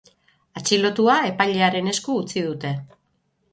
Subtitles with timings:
[0.61, 2.75] Atxilotua epailearen esku utzi dute.